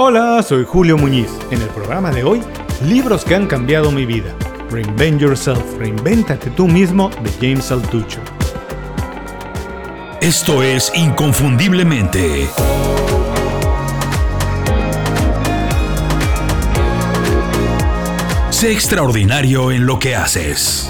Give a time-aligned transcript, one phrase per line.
[0.00, 1.28] Hola, soy Julio Muñiz.
[1.50, 2.40] En el programa de hoy,
[2.86, 4.32] libros que han cambiado mi vida.
[4.70, 8.22] Reinvent Yourself, Reinvéntate tú mismo de James Altucher.
[10.20, 12.46] Esto es Inconfundiblemente.
[18.50, 20.88] Sé extraordinario en lo que haces.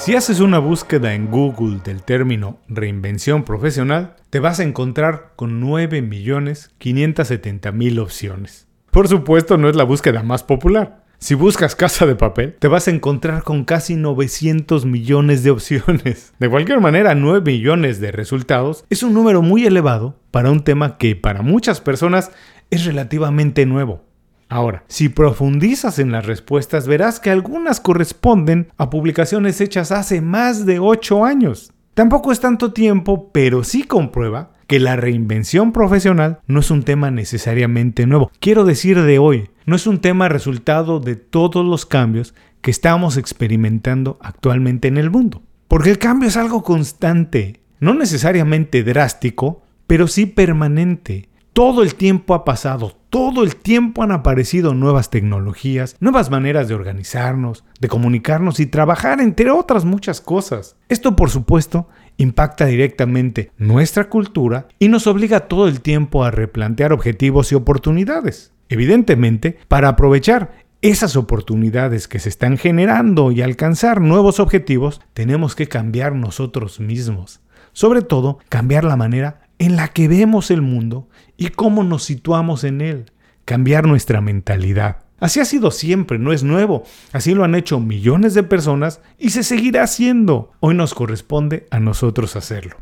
[0.00, 5.62] Si haces una búsqueda en Google del término reinvención profesional, te vas a encontrar con
[5.62, 8.66] 9.570.000 opciones.
[8.90, 11.04] Por supuesto, no es la búsqueda más popular.
[11.18, 16.32] Si buscas casa de papel, te vas a encontrar con casi 900 millones de opciones.
[16.38, 20.96] De cualquier manera, 9 millones de resultados es un número muy elevado para un tema
[20.96, 22.30] que para muchas personas
[22.70, 24.02] es relativamente nuevo.
[24.50, 30.66] Ahora, si profundizas en las respuestas, verás que algunas corresponden a publicaciones hechas hace más
[30.66, 31.72] de 8 años.
[31.94, 37.12] Tampoco es tanto tiempo, pero sí comprueba que la reinvención profesional no es un tema
[37.12, 38.32] necesariamente nuevo.
[38.40, 43.16] Quiero decir de hoy, no es un tema resultado de todos los cambios que estamos
[43.16, 45.42] experimentando actualmente en el mundo.
[45.68, 51.29] Porque el cambio es algo constante, no necesariamente drástico, pero sí permanente.
[51.60, 56.74] Todo el tiempo ha pasado, todo el tiempo han aparecido nuevas tecnologías, nuevas maneras de
[56.74, 60.76] organizarnos, de comunicarnos y trabajar, entre otras muchas cosas.
[60.88, 61.86] Esto, por supuesto,
[62.16, 68.54] impacta directamente nuestra cultura y nos obliga todo el tiempo a replantear objetivos y oportunidades.
[68.70, 75.68] Evidentemente, para aprovechar esas oportunidades que se están generando y alcanzar nuevos objetivos, tenemos que
[75.68, 77.42] cambiar nosotros mismos.
[77.74, 82.64] Sobre todo, cambiar la manera en la que vemos el mundo y cómo nos situamos
[82.64, 83.12] en él,
[83.44, 85.04] cambiar nuestra mentalidad.
[85.20, 86.82] Así ha sido siempre, no es nuevo.
[87.12, 90.52] Así lo han hecho millones de personas y se seguirá haciendo.
[90.60, 92.78] Hoy nos corresponde a nosotros hacerlo.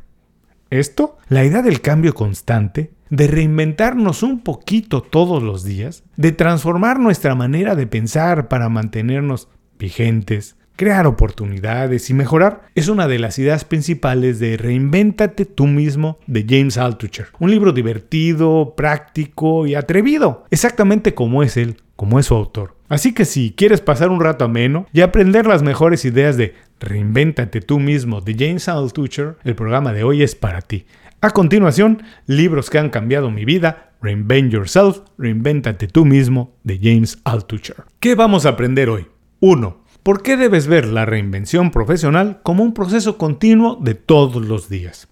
[0.70, 7.00] Esto, la idea del cambio constante, de reinventarnos un poquito todos los días, de transformar
[7.00, 9.48] nuestra manera de pensar para mantenernos
[9.80, 16.20] vigentes, crear oportunidades y mejorar es una de las ideas principales de Reinvéntate tú mismo
[16.28, 17.26] de James Altucher.
[17.40, 22.76] Un libro divertido, práctico y atrevido, exactamente como es él, como es su autor.
[22.88, 27.60] Así que si quieres pasar un rato ameno y aprender las mejores ideas de Reinvéntate
[27.60, 30.86] tú mismo de James Altucher, el programa de hoy es para ti.
[31.20, 37.18] A continuación, libros que han cambiado mi vida, Reinvent Yourself, Reinvéntate tú mismo de James
[37.24, 37.82] Altucher.
[37.98, 39.08] ¿Qué vamos a aprender hoy?
[39.40, 39.77] 1.
[40.08, 45.06] ¿Por qué debes ver la reinvención profesional como un proceso continuo de todos los días?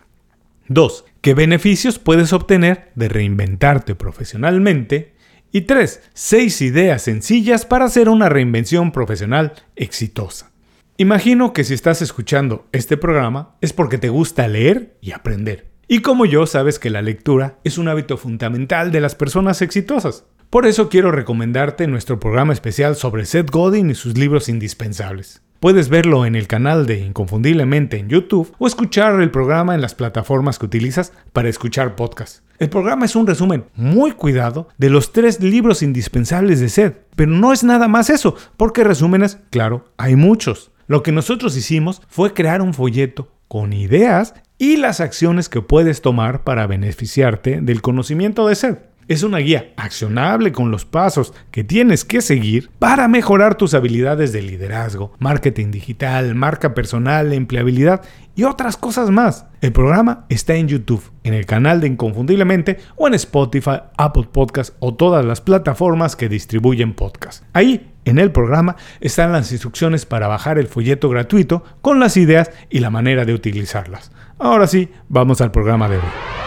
[0.69, 1.05] 2.
[1.21, 5.13] ¿Qué beneficios puedes obtener de reinventarte profesionalmente?
[5.53, 6.01] Y 3.
[6.15, 10.53] 6 ideas sencillas para hacer una reinvención profesional exitosa.
[10.97, 15.67] Imagino que si estás escuchando este programa es porque te gusta leer y aprender.
[15.89, 20.25] Y como yo sabes que la lectura es un hábito fundamental de las personas exitosas.
[20.51, 25.43] Por eso quiero recomendarte nuestro programa especial sobre Seth Godin y sus libros indispensables.
[25.59, 29.97] Puedes verlo en el canal de Inconfundiblemente en YouTube o escuchar el programa en las
[29.97, 32.45] plataformas que utilizas para escuchar podcasts.
[32.61, 37.33] El programa es un resumen muy cuidado de los tres libros indispensables de Seth, pero
[37.33, 40.71] no es nada más eso, porque resúmenes, claro, hay muchos.
[40.87, 46.03] Lo que nosotros hicimos fue crear un folleto con ideas y las acciones que puedes
[46.03, 48.96] tomar para beneficiarte del conocimiento de Seth.
[49.09, 54.33] Es una guía accionable con los pasos que tienes que seguir para mejorar tus habilidades
[54.33, 58.03] de liderazgo, marketing digital, marca personal, empleabilidad
[58.35, 59.47] y otras cosas más.
[59.61, 64.75] El programa está en YouTube, en el canal de Inconfundiblemente o en Spotify, Apple Podcast
[64.81, 67.45] o todas las plataformas que distribuyen podcast.
[67.53, 72.51] Ahí, en el programa, están las instrucciones para bajar el folleto gratuito con las ideas
[72.71, 74.11] y la manera de utilizarlas.
[74.41, 76.46] Ahora sí, vamos al programa de hoy.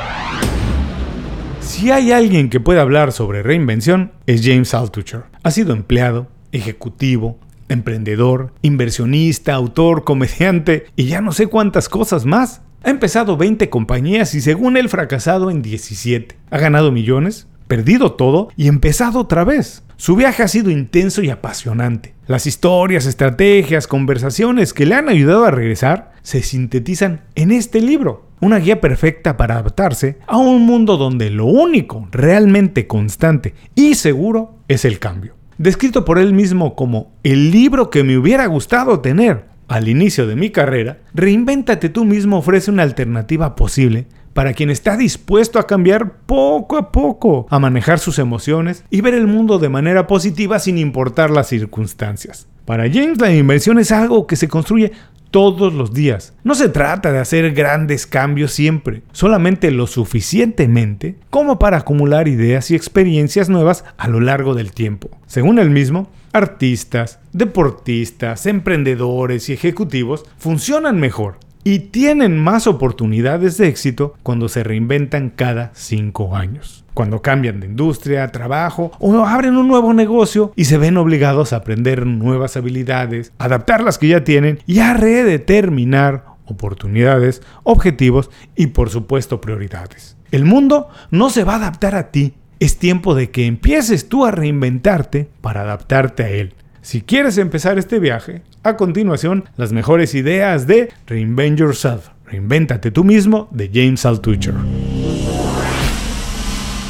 [1.70, 5.26] Si hay alguien que puede hablar sobre reinvención, es James Altucher.
[5.44, 7.38] Ha sido empleado, ejecutivo,
[7.70, 12.64] emprendedor, inversionista, autor, comediante y ya no sé cuántas cosas más.
[12.84, 16.36] Ha empezado 20 compañías y según él fracasado en 17.
[16.50, 19.84] Ha ganado millones, perdido todo y empezado otra vez.
[19.96, 22.16] Su viaje ha sido intenso y apasionante.
[22.26, 28.28] Las historias, estrategias, conversaciones que le han ayudado a regresar se sintetizan en este libro.
[28.42, 34.60] Una guía perfecta para adaptarse a un mundo donde lo único realmente constante y seguro
[34.68, 35.36] es el cambio.
[35.58, 40.36] Descrito por él mismo como el libro que me hubiera gustado tener al inicio de
[40.36, 46.14] mi carrera, Reinvéntate tú mismo ofrece una alternativa posible para quien está dispuesto a cambiar
[46.26, 50.78] poco a poco, a manejar sus emociones y ver el mundo de manera positiva sin
[50.78, 52.48] importar las circunstancias.
[52.64, 54.92] Para James la inversión es algo que se construye
[55.32, 56.34] todos los días.
[56.44, 62.72] No se trata de hacer grandes cambios siempre, solamente lo suficientemente como para acumular ideas
[62.72, 65.10] y experiencias nuevas a lo largo del tiempo.
[65.28, 71.38] Según él mismo, artistas, deportistas, emprendedores y ejecutivos funcionan mejor
[71.70, 76.84] y tienen más oportunidades de éxito cuando se reinventan cada cinco años.
[76.96, 81.58] Cuando cambian de industria, trabajo o abren un nuevo negocio y se ven obligados a
[81.58, 88.90] aprender nuevas habilidades, adaptar las que ya tienen y a redeterminar oportunidades, objetivos y por
[88.90, 90.18] supuesto prioridades.
[90.32, 92.34] El mundo no se va a adaptar a ti.
[92.60, 96.56] Es tiempo de que empieces tú a reinventarte para adaptarte a él.
[96.82, 103.04] Si quieres empezar este viaje, a continuación las mejores ideas de Reinvent Yourself, Reinvéntate tú
[103.04, 104.54] mismo de James Altucher.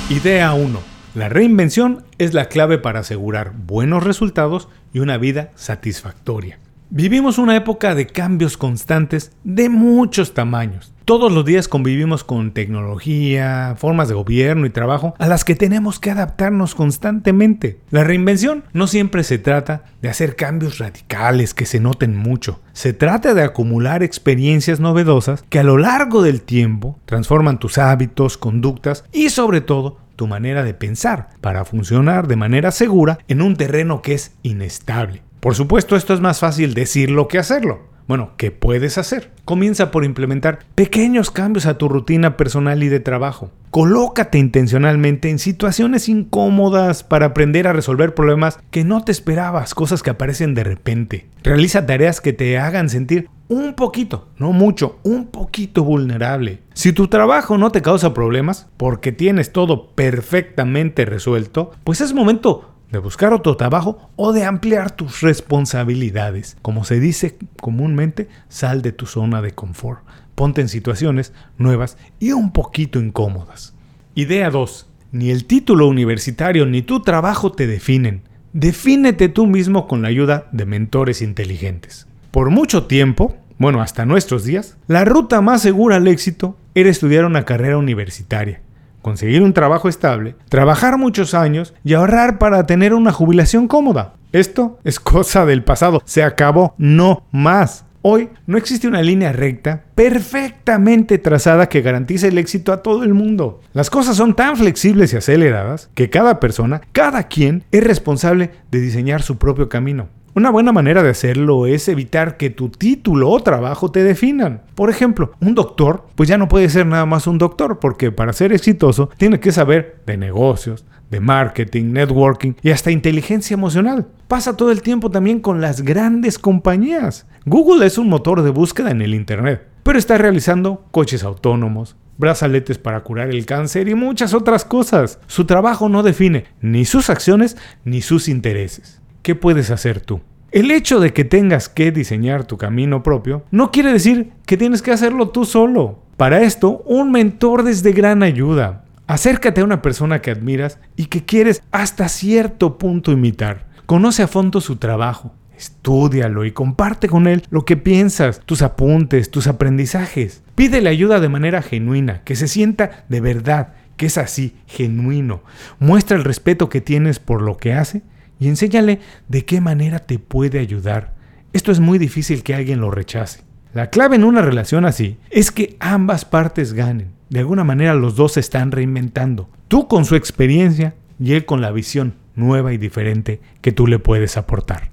[0.10, 0.80] Idea 1.
[1.16, 6.60] La reinvención es la clave para asegurar buenos resultados y una vida satisfactoria.
[6.92, 10.92] Vivimos una época de cambios constantes de muchos tamaños.
[11.06, 16.00] Todos los días convivimos con tecnología, formas de gobierno y trabajo a las que tenemos
[16.00, 17.78] que adaptarnos constantemente.
[17.92, 22.60] La reinvención no siempre se trata de hacer cambios radicales que se noten mucho.
[22.74, 28.40] Se trata de acumular experiencias novedosas que a lo largo del tiempo transforman tus hábitos,
[28.40, 33.56] conductas y sobre todo tu manera de pensar para funcionar de manera segura en un
[33.58, 35.22] terreno que es inestable.
[35.40, 37.90] Por supuesto, esto es más fácil decirlo que hacerlo.
[38.10, 39.32] Bueno, ¿qué puedes hacer?
[39.46, 43.52] Comienza por implementar pequeños cambios a tu rutina personal y de trabajo.
[43.70, 50.02] Colócate intencionalmente en situaciones incómodas para aprender a resolver problemas que no te esperabas, cosas
[50.02, 51.28] que aparecen de repente.
[51.44, 56.64] Realiza tareas que te hagan sentir un poquito, no mucho, un poquito vulnerable.
[56.74, 62.79] Si tu trabajo no te causa problemas porque tienes todo perfectamente resuelto, pues es momento
[62.92, 66.58] de buscar otro trabajo o de ampliar tus responsabilidades.
[66.62, 70.02] Como se dice comúnmente, sal de tu zona de confort.
[70.36, 73.74] Ponte en situaciones nuevas y un poquito incómodas.
[74.16, 74.88] Idea 2.
[75.12, 78.22] Ni el título universitario ni tu trabajo te definen.
[78.54, 82.08] Defínete tú mismo con la ayuda de mentores inteligentes.
[82.32, 87.26] Por mucho tiempo, bueno, hasta nuestros días, la ruta más segura al éxito era estudiar
[87.26, 88.62] una carrera universitaria
[89.02, 94.14] conseguir un trabajo estable, trabajar muchos años y ahorrar para tener una jubilación cómoda.
[94.32, 97.86] Esto es cosa del pasado, se acabó, no más.
[98.02, 103.14] Hoy no existe una línea recta perfectamente trazada que garantice el éxito a todo el
[103.14, 103.60] mundo.
[103.74, 108.80] Las cosas son tan flexibles y aceleradas que cada persona, cada quien, es responsable de
[108.80, 110.08] diseñar su propio camino.
[110.40, 114.62] Una buena manera de hacerlo es evitar que tu título o trabajo te definan.
[114.74, 118.32] Por ejemplo, un doctor, pues ya no puede ser nada más un doctor, porque para
[118.32, 124.08] ser exitoso tiene que saber de negocios, de marketing, networking y hasta inteligencia emocional.
[124.30, 127.28] Pasa todo el tiempo también con las grandes compañías.
[127.44, 132.78] Google es un motor de búsqueda en el Internet, pero está realizando coches autónomos, brazaletes
[132.78, 135.20] para curar el cáncer y muchas otras cosas.
[135.28, 139.00] Su trabajo no define ni sus acciones ni sus intereses.
[139.22, 140.22] ¿qué puedes hacer tú?
[140.52, 144.82] El hecho de que tengas que diseñar tu camino propio no quiere decir que tienes
[144.82, 146.00] que hacerlo tú solo.
[146.18, 148.84] Para esto, un mentor es de gran ayuda.
[149.06, 153.68] Acércate a una persona que admiras y que quieres hasta cierto punto imitar.
[153.86, 159.30] Conoce a fondo su trabajo, Estúdialo y comparte con él lo que piensas, tus apuntes,
[159.30, 160.42] tus aprendizajes.
[160.56, 165.44] Pídele ayuda de manera genuina, que se sienta de verdad, que es así, genuino.
[165.80, 168.04] Muestra el respeto que tienes por lo que hace
[168.40, 171.16] y enséñale de qué manera te puede ayudar.
[171.54, 173.42] Esto es muy difícil que alguien lo rechace.
[173.74, 177.12] La clave en una relación así es que ambas partes ganen.
[177.30, 179.50] De alguna manera los dos se están reinventando.
[179.68, 184.00] Tú con su experiencia y él con la visión nueva y diferente que tú le
[184.00, 184.92] puedes aportar.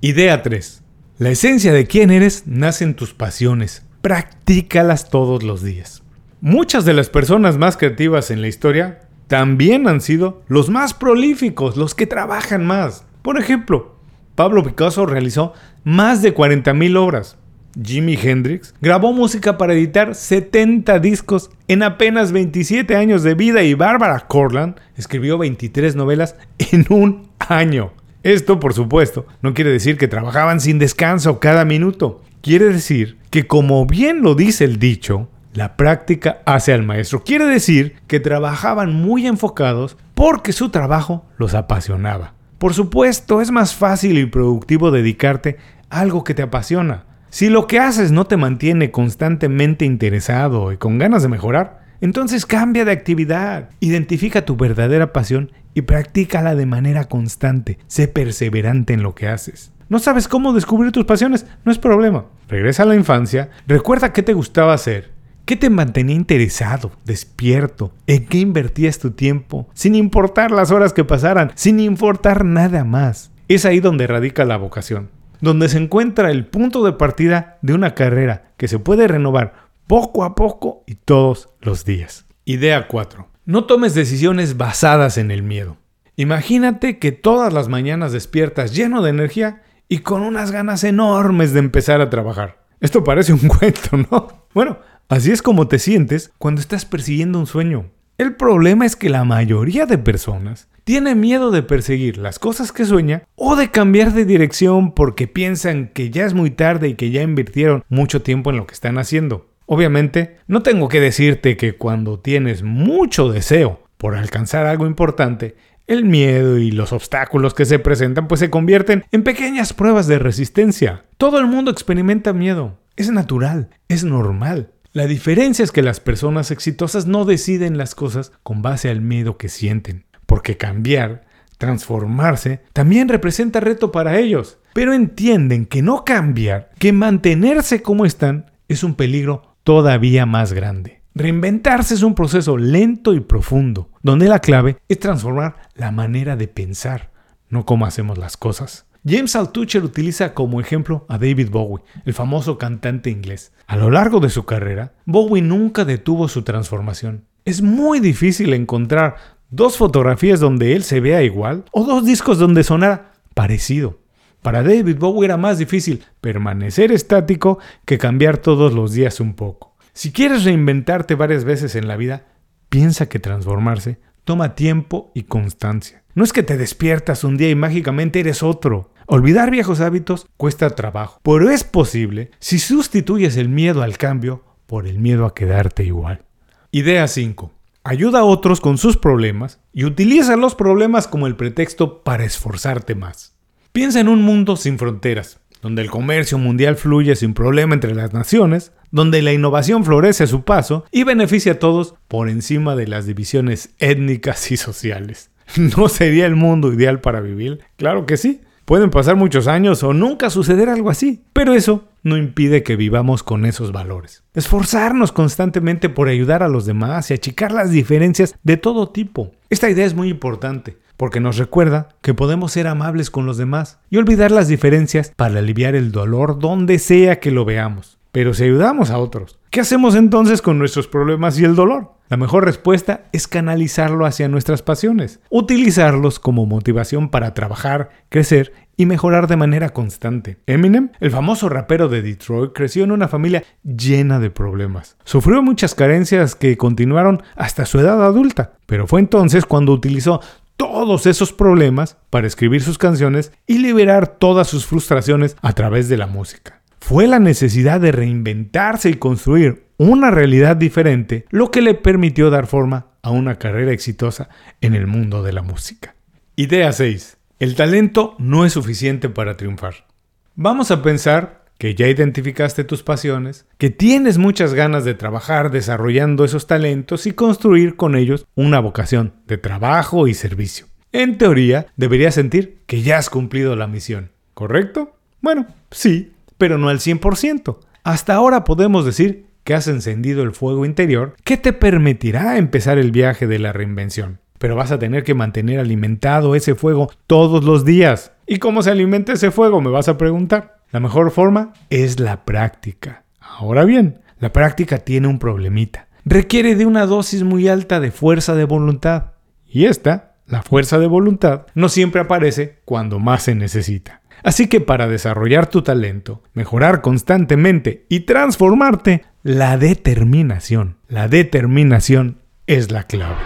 [0.00, 0.82] Idea 3.
[1.18, 3.84] La esencia de quién eres nace en tus pasiones.
[4.00, 6.02] Practícalas todos los días.
[6.40, 11.76] Muchas de las personas más creativas en la historia también han sido los más prolíficos,
[11.76, 13.04] los que trabajan más.
[13.22, 13.96] Por ejemplo,
[14.34, 15.52] Pablo Picasso realizó
[15.84, 17.38] más de 40.000 obras.
[17.82, 23.74] Jimi Hendrix grabó música para editar 70 discos en apenas 27 años de vida y
[23.74, 27.92] Barbara Cortland escribió 23 novelas en un año.
[28.22, 32.22] Esto, por supuesto, no quiere decir que trabajaban sin descanso cada minuto.
[32.40, 37.24] Quiere decir que, como bien lo dice el dicho, la práctica hace al maestro.
[37.24, 42.34] Quiere decir que trabajaban muy enfocados porque su trabajo los apasionaba.
[42.58, 45.56] Por supuesto, es más fácil y productivo dedicarte
[45.90, 47.04] a algo que te apasiona.
[47.30, 52.46] Si lo que haces no te mantiene constantemente interesado y con ganas de mejorar, entonces
[52.46, 57.78] cambia de actividad, identifica tu verdadera pasión y practícala de manera constante.
[57.86, 59.72] Sé perseverante en lo que haces.
[59.88, 61.46] ¿No sabes cómo descubrir tus pasiones?
[61.64, 62.26] No es problema.
[62.48, 65.15] Regresa a la infancia, recuerda qué te gustaba hacer,
[65.46, 71.04] qué te mantenía interesado, despierto, en qué invertías tu tiempo, sin importar las horas que
[71.04, 73.30] pasaran, sin importar nada más.
[73.48, 75.08] Es ahí donde radica la vocación,
[75.40, 79.54] donde se encuentra el punto de partida de una carrera que se puede renovar
[79.86, 82.26] poco a poco y todos los días.
[82.44, 83.28] Idea 4.
[83.44, 85.76] No tomes decisiones basadas en el miedo.
[86.16, 91.60] Imagínate que todas las mañanas despiertas lleno de energía y con unas ganas enormes de
[91.60, 92.64] empezar a trabajar.
[92.80, 94.46] Esto parece un cuento, ¿no?
[94.52, 97.90] Bueno, así es como te sientes cuando estás persiguiendo un sueño.
[98.18, 102.84] El problema es que la mayoría de personas tiene miedo de perseguir las cosas que
[102.84, 107.10] sueña o de cambiar de dirección porque piensan que ya es muy tarde y que
[107.10, 109.50] ya invirtieron mucho tiempo en lo que están haciendo.
[109.66, 116.04] Obviamente, no tengo que decirte que cuando tienes mucho deseo por alcanzar algo importante, el
[116.04, 121.04] miedo y los obstáculos que se presentan pues se convierten en pequeñas pruebas de resistencia.
[121.18, 122.78] Todo el mundo experimenta miedo.
[122.96, 124.70] Es natural, es normal.
[124.96, 129.36] La diferencia es que las personas exitosas no deciden las cosas con base al miedo
[129.36, 131.26] que sienten, porque cambiar,
[131.58, 138.50] transformarse, también representa reto para ellos, pero entienden que no cambiar, que mantenerse como están,
[138.68, 141.02] es un peligro todavía más grande.
[141.14, 146.48] Reinventarse es un proceso lento y profundo, donde la clave es transformar la manera de
[146.48, 147.10] pensar,
[147.50, 148.86] no cómo hacemos las cosas.
[149.08, 153.52] James Altucher utiliza como ejemplo a David Bowie, el famoso cantante inglés.
[153.68, 157.24] A lo largo de su carrera, Bowie nunca detuvo su transformación.
[157.44, 159.14] Es muy difícil encontrar
[159.48, 164.00] dos fotografías donde él se vea igual o dos discos donde sonara parecido.
[164.42, 169.76] Para David Bowie era más difícil permanecer estático que cambiar todos los días un poco.
[169.92, 172.26] Si quieres reinventarte varias veces en la vida,
[172.70, 176.02] piensa que transformarse toma tiempo y constancia.
[176.16, 178.90] No es que te despiertas un día y mágicamente eres otro.
[179.08, 184.88] Olvidar viejos hábitos cuesta trabajo, pero es posible si sustituyes el miedo al cambio por
[184.88, 186.24] el miedo a quedarte igual.
[186.72, 187.52] Idea 5.
[187.84, 192.96] Ayuda a otros con sus problemas y utiliza los problemas como el pretexto para esforzarte
[192.96, 193.36] más.
[193.70, 198.12] Piensa en un mundo sin fronteras, donde el comercio mundial fluye sin problema entre las
[198.12, 202.88] naciones, donde la innovación florece a su paso y beneficia a todos por encima de
[202.88, 205.30] las divisiones étnicas y sociales.
[205.76, 207.60] ¿No sería el mundo ideal para vivir?
[207.76, 208.40] Claro que sí.
[208.66, 213.22] Pueden pasar muchos años o nunca suceder algo así, pero eso no impide que vivamos
[213.22, 214.24] con esos valores.
[214.34, 219.30] Esforzarnos constantemente por ayudar a los demás y achicar las diferencias de todo tipo.
[219.50, 223.78] Esta idea es muy importante porque nos recuerda que podemos ser amables con los demás
[223.88, 227.98] y olvidar las diferencias para aliviar el dolor donde sea que lo veamos.
[228.10, 231.92] Pero si ayudamos a otros, ¿qué hacemos entonces con nuestros problemas y el dolor?
[232.08, 238.86] La mejor respuesta es canalizarlo hacia nuestras pasiones, utilizarlos como motivación para trabajar, crecer y
[238.86, 240.38] mejorar de manera constante.
[240.46, 244.96] Eminem, el famoso rapero de Detroit, creció en una familia llena de problemas.
[245.04, 250.20] Sufrió muchas carencias que continuaron hasta su edad adulta, pero fue entonces cuando utilizó
[250.56, 255.96] todos esos problemas para escribir sus canciones y liberar todas sus frustraciones a través de
[255.96, 256.62] la música.
[256.88, 262.46] Fue la necesidad de reinventarse y construir una realidad diferente lo que le permitió dar
[262.46, 264.28] forma a una carrera exitosa
[264.60, 265.96] en el mundo de la música.
[266.36, 267.16] Idea 6.
[267.40, 269.88] El talento no es suficiente para triunfar.
[270.36, 276.24] Vamos a pensar que ya identificaste tus pasiones, que tienes muchas ganas de trabajar desarrollando
[276.24, 280.66] esos talentos y construir con ellos una vocación de trabajo y servicio.
[280.92, 284.96] En teoría, deberías sentir que ya has cumplido la misión, ¿correcto?
[285.20, 287.58] Bueno, sí, pero no al 100%.
[287.84, 292.90] Hasta ahora podemos decir que has encendido el fuego interior que te permitirá empezar el
[292.90, 294.18] viaje de la reinvención.
[294.38, 298.12] Pero vas a tener que mantener alimentado ese fuego todos los días.
[298.26, 299.60] ¿Y cómo se alimenta ese fuego?
[299.60, 300.58] Me vas a preguntar.
[300.72, 303.04] La mejor forma es la práctica.
[303.20, 305.86] Ahora bien, la práctica tiene un problemita.
[306.04, 309.12] Requiere de una dosis muy alta de fuerza de voluntad.
[309.46, 314.02] Y esta, la fuerza de voluntad, no siempre aparece cuando más se necesita.
[314.22, 322.70] Así que para desarrollar tu talento, mejorar constantemente y transformarte, la determinación, la determinación es
[322.70, 323.16] la clave.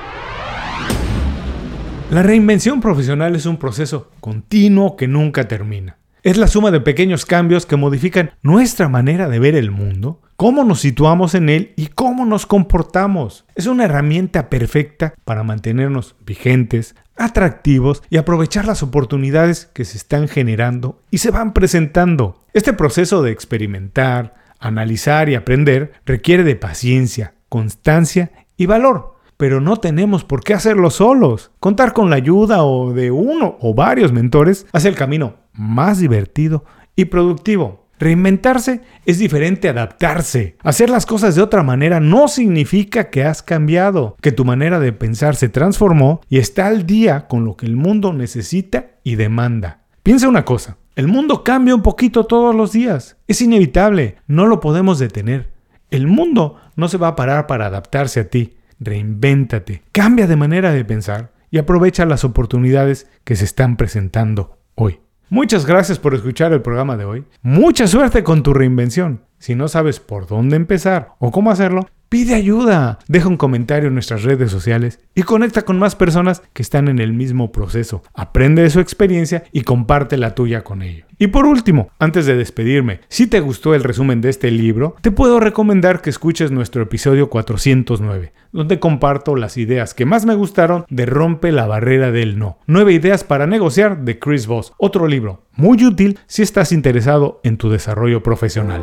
[2.11, 5.99] La reinvención profesional es un proceso continuo que nunca termina.
[6.23, 10.65] Es la suma de pequeños cambios que modifican nuestra manera de ver el mundo, cómo
[10.65, 13.45] nos situamos en él y cómo nos comportamos.
[13.57, 20.29] Es una herramienta perfecta para mantenernos vigentes, atractivos y aprovechar las oportunidades que se están
[20.29, 22.43] generando y se van presentando.
[22.55, 29.79] Este proceso de experimentar, analizar y aprender requiere de paciencia, constancia y valor pero no
[29.79, 31.51] tenemos por qué hacerlo solos.
[31.61, 36.67] Contar con la ayuda o de uno o varios mentores hace el camino más divertido
[36.95, 37.80] y productivo.
[38.01, 40.57] Reinventarse es diferente a adaptarse.
[40.63, 44.95] Hacer las cosas de otra manera no significa que has cambiado, que tu manera de
[44.95, 49.83] pensar se transformó y está al día con lo que el mundo necesita y demanda.
[50.03, 53.19] Piensa una cosa, el mundo cambia un poquito todos los días.
[53.29, 55.53] Es inevitable, no lo podemos detener.
[55.91, 58.57] El mundo no se va a parar para adaptarse a ti.
[58.79, 65.01] Reinvéntate, cambia de manera de pensar y aprovecha las oportunidades que se están presentando hoy.
[65.33, 67.25] Muchas gracias por escuchar el programa de hoy.
[67.43, 69.23] Mucha suerte con tu reinvención.
[69.41, 72.99] Si no sabes por dónde empezar o cómo hacerlo, pide ayuda.
[73.09, 76.99] Deja un comentario en nuestras redes sociales y conecta con más personas que están en
[76.99, 78.03] el mismo proceso.
[78.13, 81.07] Aprende de su experiencia y comparte la tuya con ellos.
[81.19, 85.11] Y por último, antes de despedirme, si te gustó el resumen de este libro, te
[85.11, 90.85] puedo recomendar que escuches nuestro episodio 409, donde comparto las ideas que más me gustaron
[90.91, 92.59] de Rompe la barrera del no.
[92.67, 97.57] Nueve ideas para negociar de Chris Voss, otro libro muy útil si estás interesado en
[97.57, 98.83] tu desarrollo profesional.